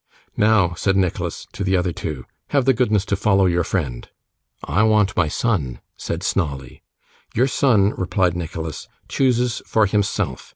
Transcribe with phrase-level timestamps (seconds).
[0.35, 4.09] 'Now,' said Nicholas to the other two, 'have the goodness to follow your friend.'
[4.63, 6.81] 'I want my son,' said Snawley.
[7.35, 10.49] 'Your son,' replied Nicholas, 'chooses for himself.